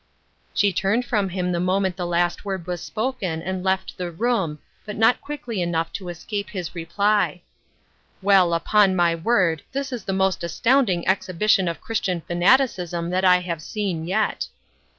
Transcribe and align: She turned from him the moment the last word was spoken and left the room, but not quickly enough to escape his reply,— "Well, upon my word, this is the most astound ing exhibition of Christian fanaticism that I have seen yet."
She 0.55 0.73
turned 0.73 1.05
from 1.05 1.29
him 1.29 1.51
the 1.51 1.59
moment 1.59 1.95
the 1.95 2.07
last 2.07 2.43
word 2.43 2.65
was 2.65 2.81
spoken 2.81 3.39
and 3.43 3.63
left 3.63 3.99
the 3.99 4.09
room, 4.09 4.57
but 4.83 4.95
not 4.97 5.21
quickly 5.21 5.61
enough 5.61 5.93
to 5.93 6.09
escape 6.09 6.49
his 6.49 6.73
reply,— 6.73 7.43
"Well, 8.23 8.55
upon 8.55 8.95
my 8.95 9.13
word, 9.13 9.61
this 9.73 9.91
is 9.93 10.05
the 10.05 10.11
most 10.11 10.43
astound 10.43 10.89
ing 10.89 11.07
exhibition 11.07 11.67
of 11.67 11.81
Christian 11.81 12.19
fanaticism 12.21 13.11
that 13.11 13.23
I 13.23 13.41
have 13.41 13.61
seen 13.61 14.07
yet." 14.07 14.47